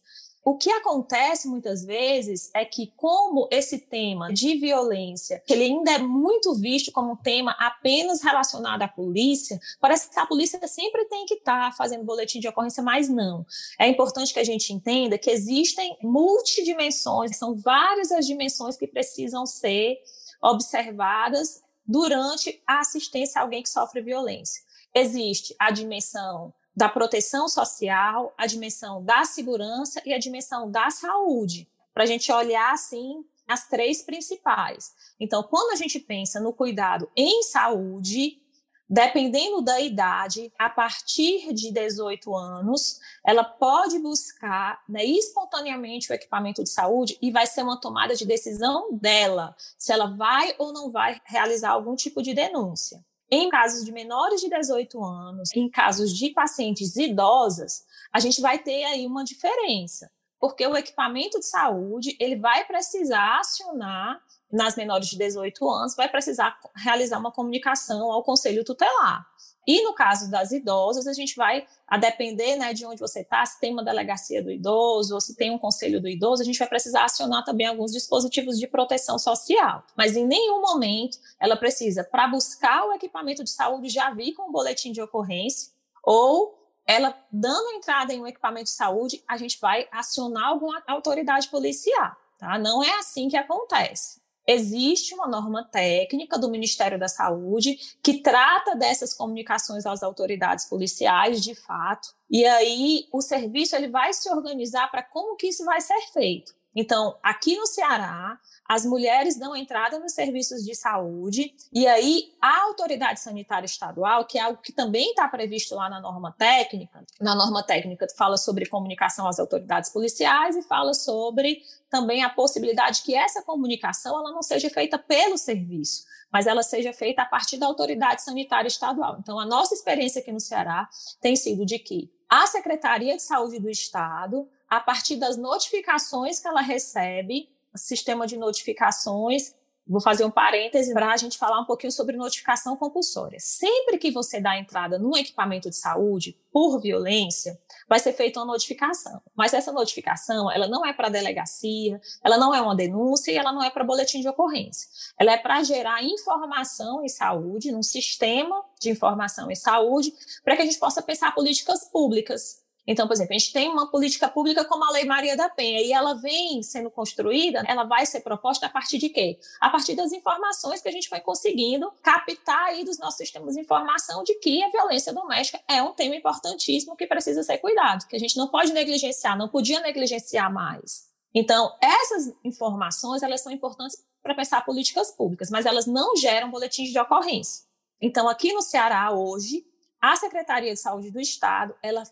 [0.48, 5.90] O que acontece muitas vezes é que, como esse tema de violência, que ele ainda
[5.90, 11.04] é muito visto como um tema apenas relacionado à polícia, parece que a polícia sempre
[11.06, 13.44] tem que estar tá fazendo boletim de ocorrência, mas não.
[13.76, 19.44] É importante que a gente entenda que existem multidimensões, são várias as dimensões que precisam
[19.46, 19.98] ser
[20.40, 24.62] observadas durante a assistência a alguém que sofre violência.
[24.94, 31.66] Existe a dimensão da proteção social, a dimensão da segurança e a dimensão da saúde,
[31.94, 34.94] para a gente olhar assim as três principais.
[35.18, 38.42] Então, quando a gente pensa no cuidado em saúde,
[38.88, 46.62] dependendo da idade, a partir de 18 anos, ela pode buscar né, espontaneamente o equipamento
[46.62, 50.90] de saúde e vai ser uma tomada de decisão dela, se ela vai ou não
[50.90, 53.02] vai realizar algum tipo de denúncia.
[53.30, 58.58] Em casos de menores de 18 anos, em casos de pacientes idosas, a gente vai
[58.58, 65.08] ter aí uma diferença, porque o equipamento de saúde ele vai precisar acionar nas menores
[65.08, 69.26] de 18 anos, vai precisar realizar uma comunicação ao conselho tutelar.
[69.66, 73.44] E no caso das idosas, a gente vai, a depender né, de onde você está,
[73.44, 76.58] se tem uma delegacia do idoso ou se tem um conselho do idoso, a gente
[76.58, 79.82] vai precisar acionar também alguns dispositivos de proteção social.
[79.96, 84.48] Mas em nenhum momento ela precisa, para buscar o equipamento de saúde, já vir com
[84.48, 89.58] um boletim de ocorrência ou ela dando entrada em um equipamento de saúde, a gente
[89.58, 92.12] vai acionar alguma autoridade policial.
[92.38, 92.56] Tá?
[92.58, 94.20] Não é assim que acontece.
[94.46, 101.42] Existe uma norma técnica do Ministério da Saúde que trata dessas comunicações às autoridades policiais,
[101.42, 105.80] de fato, e aí o serviço ele vai se organizar para como que isso vai
[105.80, 106.54] ser feito.
[106.74, 112.62] Então, aqui no Ceará, as mulheres dão entrada nos serviços de saúde, e aí a
[112.62, 117.34] autoridade sanitária estadual, que é algo que também está previsto lá na norma técnica, na
[117.34, 123.14] norma técnica fala sobre comunicação às autoridades policiais e fala sobre também a possibilidade que
[123.14, 127.66] essa comunicação ela não seja feita pelo serviço, mas ela seja feita a partir da
[127.66, 129.16] autoridade sanitária estadual.
[129.20, 130.88] Então, a nossa experiência aqui no Ceará
[131.20, 136.48] tem sido de que a Secretaria de Saúde do Estado, a partir das notificações que
[136.48, 139.54] ela recebe, sistema de notificações.
[139.88, 143.38] Vou fazer um parêntese para a gente falar um pouquinho sobre notificação compulsória.
[143.38, 147.56] Sempre que você dá entrada num equipamento de saúde por violência,
[147.88, 149.22] vai ser feita uma notificação.
[149.36, 153.52] Mas essa notificação, ela não é para delegacia, ela não é uma denúncia e ela
[153.52, 154.88] não é para boletim de ocorrência.
[155.20, 160.12] Ela é para gerar informação em saúde, num sistema de informação em saúde,
[160.42, 163.90] para que a gente possa pensar políticas públicas Então, por exemplo, a gente tem uma
[163.90, 168.06] política pública como a Lei Maria da Penha, e ela vem sendo construída, ela vai
[168.06, 169.38] ser proposta a partir de quê?
[169.60, 173.60] A partir das informações que a gente vai conseguindo captar aí dos nossos sistemas de
[173.60, 178.14] informação de que a violência doméstica é um tema importantíssimo que precisa ser cuidado, que
[178.14, 181.08] a gente não pode negligenciar, não podia negligenciar mais.
[181.34, 186.90] Então, essas informações, elas são importantes para pensar políticas públicas, mas elas não geram boletins
[186.90, 187.64] de ocorrência.
[188.00, 189.64] Então, aqui no Ceará, hoje,
[190.00, 192.04] a Secretaria de Saúde do Estado, ela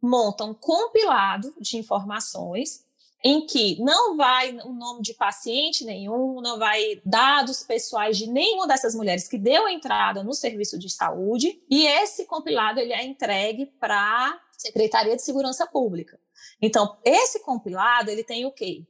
[0.00, 2.84] monta um compilado de informações
[3.22, 8.66] em que não vai o nome de paciente nenhum, não vai dados pessoais de nenhuma
[8.66, 13.66] dessas mulheres que deu entrada no serviço de saúde, e esse compilado ele é entregue
[13.78, 16.18] para a Secretaria de Segurança Pública.
[16.62, 18.86] Então, esse compilado ele tem o quê?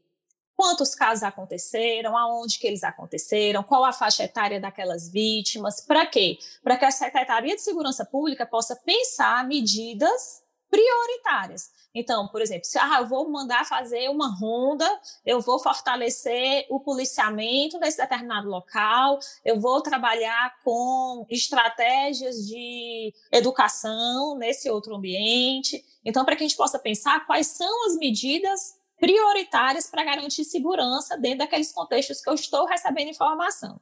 [0.61, 6.37] quantos casos aconteceram, aonde que eles aconteceram, qual a faixa etária daquelas vítimas, para quê?
[6.63, 11.71] Para que a Secretaria de Segurança Pública possa pensar medidas prioritárias.
[11.95, 14.89] Então, por exemplo, se ah, eu vou mandar fazer uma ronda,
[15.27, 24.37] eu vou fortalecer o policiamento nesse determinado local, eu vou trabalhar com estratégias de educação
[24.39, 25.85] nesse outro ambiente.
[26.05, 31.19] Então, para que a gente possa pensar quais são as medidas prioritárias para garantir segurança
[31.19, 33.81] dentro daqueles contextos que eu estou recebendo informação.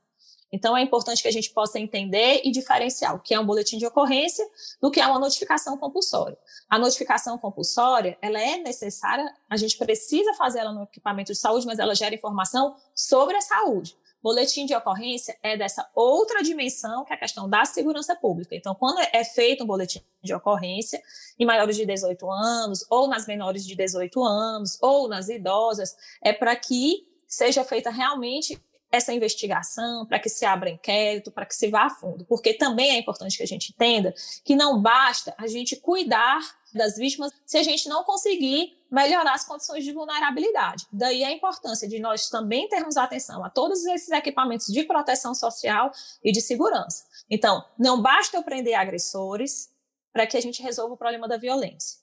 [0.52, 3.78] Então, é importante que a gente possa entender e diferenciar o que é um boletim
[3.78, 4.46] de ocorrência
[4.80, 6.38] do que é uma notificação compulsória.
[6.68, 11.66] A notificação compulsória, ela é necessária, a gente precisa fazer ela no equipamento de saúde,
[11.66, 13.96] mas ela gera informação sobre a saúde.
[14.20, 18.56] Boletim de ocorrência é dessa outra dimensão, que é a questão da segurança pública.
[18.56, 21.00] Então, quando é feito um boletim de ocorrência
[21.38, 26.32] em maiores de 18 anos, ou nas menores de 18 anos, ou nas idosas, é
[26.32, 31.68] para que seja feita realmente essa investigação, para que se abra inquérito, para que se
[31.68, 32.24] vá a fundo.
[32.24, 36.40] Porque também é importante que a gente entenda que não basta a gente cuidar
[36.72, 40.86] das vítimas se a gente não conseguir melhorar as condições de vulnerabilidade.
[40.90, 45.90] Daí a importância de nós também termos atenção a todos esses equipamentos de proteção social
[46.24, 47.04] e de segurança.
[47.30, 49.70] Então, não basta eu prender agressores
[50.12, 51.98] para que a gente resolva o problema da violência.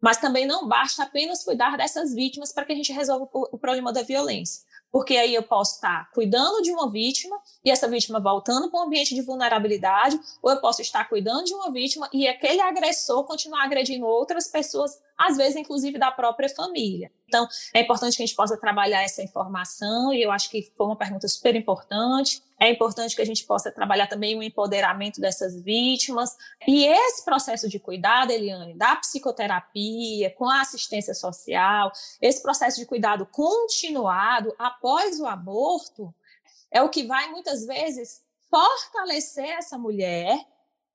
[0.00, 3.92] Mas também não basta apenas cuidar dessas vítimas para que a gente resolva o problema
[3.92, 8.70] da violência porque aí eu posso estar cuidando de uma vítima e essa vítima voltando
[8.70, 12.60] para um ambiente de vulnerabilidade, ou eu posso estar cuidando de uma vítima e aquele
[12.60, 17.10] agressor continuar agredindo outras pessoas às vezes, inclusive, da própria família.
[17.26, 20.86] Então, é importante que a gente possa trabalhar essa informação, e eu acho que foi
[20.86, 22.42] uma pergunta super importante.
[22.58, 26.36] É importante que a gente possa trabalhar também o empoderamento dessas vítimas.
[26.66, 32.86] E esse processo de cuidado, Eliane, da psicoterapia, com a assistência social, esse processo de
[32.86, 36.14] cuidado continuado após o aborto,
[36.70, 40.38] é o que vai muitas vezes fortalecer essa mulher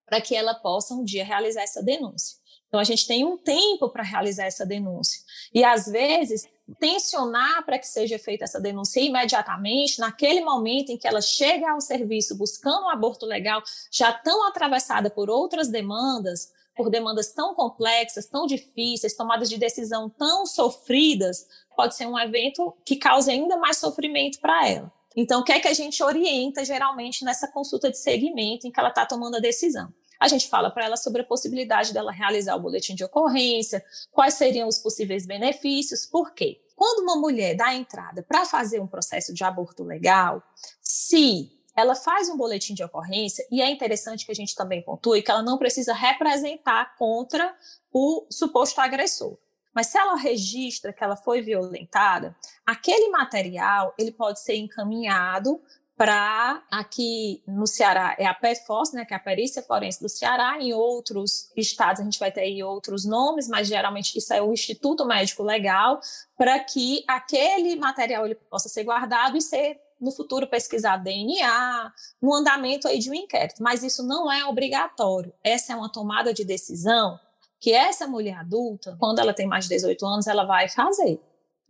[0.06, 2.38] para que ela possa um dia realizar essa denúncia.
[2.67, 5.22] Então, a gente tem um tempo para realizar essa denúncia.
[5.54, 6.48] E, às vezes,
[6.80, 11.80] tensionar para que seja feita essa denúncia imediatamente, naquele momento em que ela chega ao
[11.80, 18.25] serviço buscando um aborto legal, já tão atravessada por outras demandas, por demandas tão complexas,
[18.25, 23.77] tão difíceis, tomadas de decisão tão sofridas, pode ser um evento que cause ainda mais
[23.77, 24.91] sofrimento para ela.
[25.15, 28.79] Então, o que é que a gente orienta geralmente nessa consulta de segmento em que
[28.79, 29.93] ela está tomando a decisão?
[30.19, 34.36] A gente fala para ela sobre a possibilidade dela realizar o boletim de ocorrência, quais
[34.36, 36.62] seriam os possíveis benefícios, por quê?
[36.75, 40.41] Quando uma mulher dá entrada para fazer um processo de aborto legal,
[40.81, 45.21] se ela faz um boletim de ocorrência, e é interessante que a gente também pontue
[45.21, 47.55] que ela não precisa representar contra
[47.91, 49.38] o suposto agressor.
[49.73, 55.59] Mas se ela registra que ela foi violentada, aquele material ele pode ser encaminhado
[55.95, 60.57] para aqui no Ceará é a PEFOS, né, que é a Perícia Forense do Ceará,
[60.59, 64.51] em outros estados a gente vai ter aí outros nomes, mas geralmente isso é o
[64.51, 65.99] Instituto Médico Legal,
[66.36, 72.34] para que aquele material ele possa ser guardado e ser no futuro pesquisar DNA, no
[72.34, 75.34] andamento aí de um inquérito, mas isso não é obrigatório.
[75.44, 77.18] Essa é uma tomada de decisão
[77.60, 81.22] que essa mulher adulta, quando ela tem mais de 18 anos, ela vai fazer.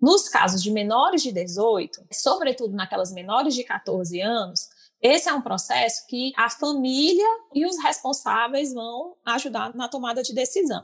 [0.02, 4.68] Nos casos de menores de 18, sobretudo naquelas menores de 14 anos,
[5.00, 10.34] esse é um processo que a família e os responsáveis vão ajudar na tomada de
[10.34, 10.84] decisão.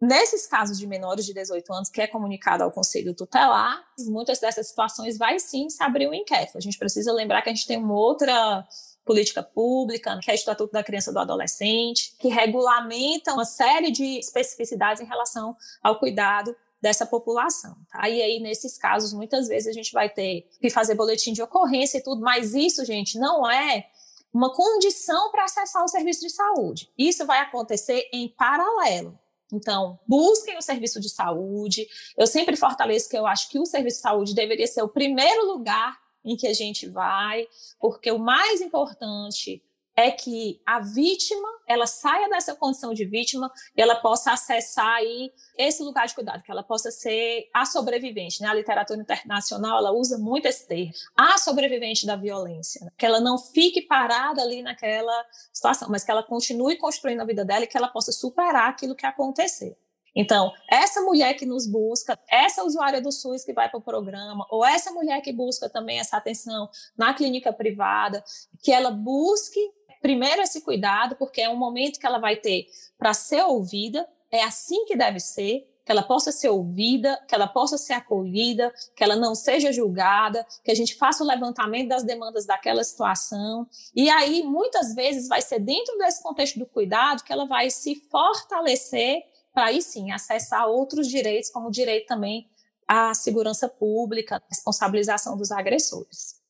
[0.00, 4.68] Nesses casos de menores de 18 anos, que é comunicado ao Conselho Tutelar, muitas dessas
[4.68, 6.58] situações vai sim se abrir um inquérito.
[6.58, 8.66] A gente precisa lembrar que a gente tem uma outra
[9.06, 13.90] política pública, que é o Estatuto da Criança e do Adolescente, que regulamenta uma série
[13.90, 17.74] de especificidades em relação ao cuidado dessa população.
[17.90, 18.08] Tá?
[18.08, 21.98] E aí, nesses casos, muitas vezes a gente vai ter que fazer boletim de ocorrência
[21.98, 23.86] e tudo, mas isso, gente, não é
[24.32, 26.92] uma condição para acessar o serviço de saúde.
[26.98, 29.18] Isso vai acontecer em paralelo.
[29.52, 31.86] Então, busquem o serviço de saúde.
[32.16, 35.46] Eu sempre fortaleço que eu acho que o serviço de saúde deveria ser o primeiro
[35.46, 37.46] lugar em que a gente vai,
[37.78, 39.62] porque o mais importante
[39.96, 45.32] é que a vítima ela saia dessa condição de vítima e ela possa acessar aí
[45.58, 48.40] esse lugar de cuidado, que ela possa ser a sobrevivente.
[48.40, 48.48] Né?
[48.48, 52.92] A literatura internacional ela usa muito esse termo, a sobrevivente da violência, né?
[52.96, 57.44] que ela não fique parada ali naquela situação, mas que ela continue construindo a vida
[57.44, 59.76] dela e que ela possa superar aquilo que aconteceu.
[60.18, 64.46] Então, essa mulher que nos busca, essa usuária do SUS que vai para o programa,
[64.50, 68.24] ou essa mulher que busca também essa atenção na clínica privada,
[68.62, 69.60] que ela busque
[70.00, 72.66] primeiro esse cuidado, porque é um momento que ela vai ter
[72.98, 77.46] para ser ouvida, é assim que deve ser, que ela possa ser ouvida, que ela
[77.46, 82.02] possa ser acolhida, que ela não seja julgada, que a gente faça o levantamento das
[82.02, 83.68] demandas daquela situação.
[83.94, 87.94] E aí, muitas vezes, vai ser dentro desse contexto do cuidado que ela vai se
[88.10, 89.22] fortalecer
[89.54, 92.50] para aí sim acessar outros direitos, como o direito também
[92.86, 96.45] à segurança pública, responsabilização dos agressores.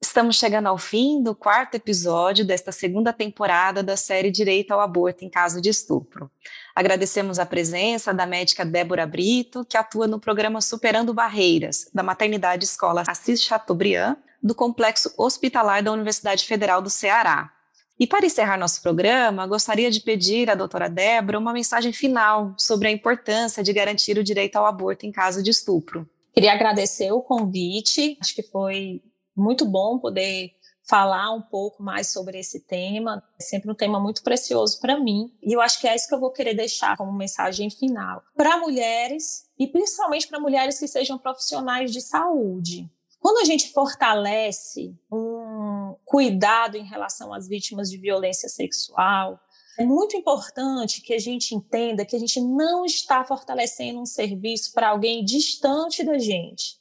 [0.00, 5.24] Estamos chegando ao fim do quarto episódio desta segunda temporada da série Direito ao Aborto
[5.24, 6.30] em Caso de Estupro.
[6.72, 12.64] Agradecemos a presença da médica Débora Brito, que atua no programa Superando Barreiras, da Maternidade
[12.64, 17.52] Escola Assis Chateaubriand, do Complexo Hospitalar da Universidade Federal do Ceará.
[17.98, 22.86] E para encerrar nosso programa, gostaria de pedir à doutora Débora uma mensagem final sobre
[22.86, 26.08] a importância de garantir o direito ao aborto em caso de estupro.
[26.32, 29.02] Queria agradecer o convite, acho que foi
[29.40, 30.52] muito bom poder
[30.88, 33.22] falar um pouco mais sobre esse tema.
[33.38, 35.30] É sempre um tema muito precioso para mim.
[35.42, 38.56] E eu acho que é isso que eu vou querer deixar como mensagem final para
[38.56, 42.90] mulheres e principalmente para mulheres que sejam profissionais de saúde.
[43.20, 49.38] Quando a gente fortalece um cuidado em relação às vítimas de violência sexual,
[49.78, 54.72] é muito importante que a gente entenda que a gente não está fortalecendo um serviço
[54.72, 56.77] para alguém distante da gente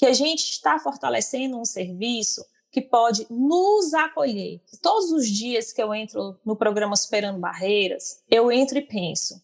[0.00, 2.42] que a gente está fortalecendo um serviço
[2.72, 4.58] que pode nos acolher.
[4.80, 9.38] Todos os dias que eu entro no programa Superando Barreiras, eu entro e penso: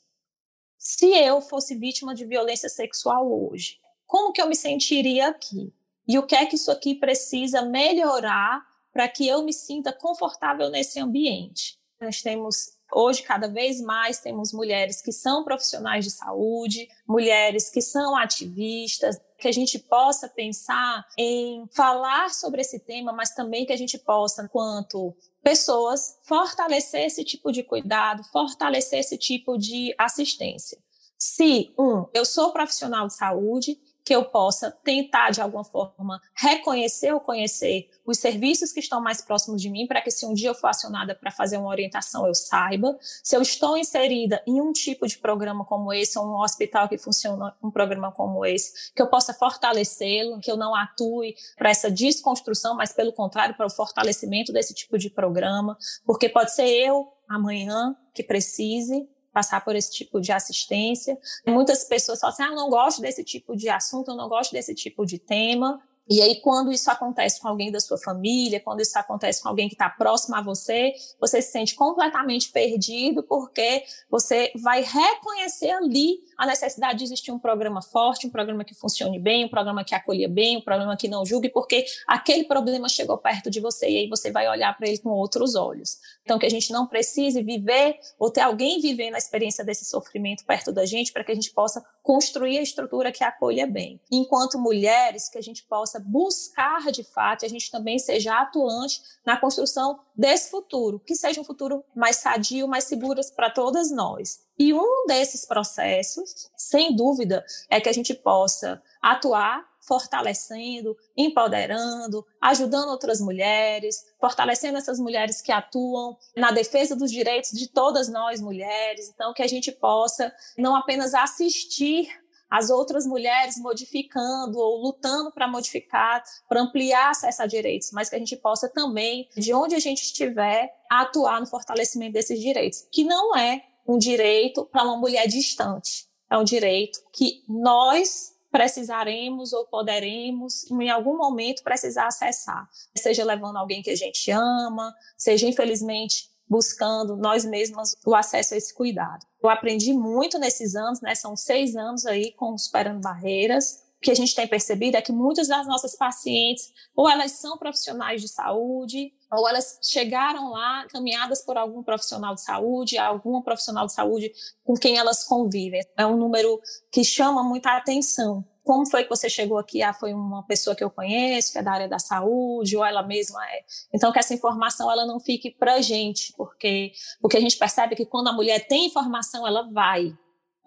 [0.79, 5.75] se eu fosse vítima de violência sexual hoje, como que eu me sentiria aqui?
[6.09, 10.71] E o que é que isso aqui precisa melhorar para que eu me sinta confortável
[10.71, 11.79] nesse ambiente?
[12.01, 17.81] Nós temos Hoje, cada vez mais, temos mulheres que são profissionais de saúde, mulheres que
[17.81, 23.73] são ativistas, que a gente possa pensar em falar sobre esse tema, mas também que
[23.73, 30.79] a gente possa, enquanto pessoas, fortalecer esse tipo de cuidado, fortalecer esse tipo de assistência.
[31.19, 37.13] Se, um, eu sou profissional de saúde, que eu possa tentar, de alguma forma, reconhecer
[37.13, 40.49] ou conhecer os serviços que estão mais próximos de mim, para que se um dia
[40.49, 42.97] eu for acionada para fazer uma orientação, eu saiba.
[43.01, 46.97] Se eu estou inserida em um tipo de programa como esse, ou um hospital que
[46.97, 51.91] funciona um programa como esse, que eu possa fortalecê-lo, que eu não atue para essa
[51.91, 57.13] desconstrução, mas pelo contrário, para o fortalecimento desse tipo de programa, porque pode ser eu
[57.29, 61.19] amanhã que precise passar por esse tipo de assistência.
[61.47, 64.75] Muitas pessoas falam assim: ah, não gosto desse tipo de assunto, eu não gosto desse
[64.75, 65.79] tipo de tema.
[66.09, 69.69] E aí, quando isso acontece com alguém da sua família, quando isso acontece com alguém
[69.69, 76.21] que está próximo a você, você se sente completamente perdido, porque você vai reconhecer ali
[76.37, 79.95] a necessidade de existir um programa forte, um programa que funcione bem, um programa que
[79.95, 83.97] acolha bem, um programa que não julgue, porque aquele problema chegou perto de você e
[83.99, 85.99] aí você vai olhar para ele com outros olhos.
[86.23, 90.45] Então, que a gente não precise viver ou ter alguém vivendo a experiência desse sofrimento
[90.45, 94.01] perto da gente para que a gente possa construir a estrutura que acolha bem.
[94.11, 99.37] Enquanto mulheres, que a gente possa buscar de fato, a gente também seja atuante na
[99.37, 104.41] construção desse futuro, que seja um futuro mais sadio, mais seguro para todas nós.
[104.59, 112.89] E um desses processos, sem dúvida, é que a gente possa atuar fortalecendo, empoderando, ajudando
[112.89, 119.09] outras mulheres, fortalecendo essas mulheres que atuam na defesa dos direitos de todas nós mulheres.
[119.15, 122.09] Então, que a gente possa não apenas assistir
[122.51, 128.17] as outras mulheres modificando ou lutando para modificar, para ampliar acesso a direitos, mas que
[128.17, 133.05] a gente possa também, de onde a gente estiver, atuar no fortalecimento desses direitos, que
[133.05, 139.67] não é um direito para uma mulher distante, é um direito que nós precisaremos ou
[139.67, 142.67] poderemos, em algum momento, precisar acessar.
[142.97, 148.57] Seja levando alguém que a gente ama, seja, infelizmente, buscando nós mesmas o acesso a
[148.57, 149.27] esse cuidado.
[149.43, 151.15] Eu aprendi muito nesses anos, né?
[151.15, 155.49] São seis anos aí com Superando Barreiras, que a gente tem percebido é que muitas
[155.49, 161.57] das nossas pacientes, ou elas são profissionais de saúde, ou elas chegaram lá caminhadas por
[161.57, 164.33] algum profissional de saúde, algum profissional de saúde
[164.63, 165.81] com quem elas convivem.
[165.97, 166.61] É um número
[166.93, 168.45] que chama muita atenção.
[168.67, 169.81] Como foi que você chegou aqui?
[169.81, 173.01] Ah, foi uma pessoa que eu conheço, que é da área da saúde, ou ela
[173.01, 173.65] mesma é.
[173.95, 176.91] Então, que essa informação ela não fique para gente, porque,
[177.21, 180.13] porque a gente percebe que quando a mulher tem informação, ela vai,